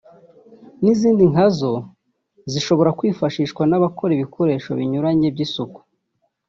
n’izindi 0.83 1.23
nka 1.31 1.47
zo 1.57 1.73
zishobora 2.51 2.95
kwifashishwa 2.99 3.61
n’abakora 3.65 4.11
ibikoresho 4.13 4.69
binyuranye 4.79 5.27
by’isuku 5.35 5.79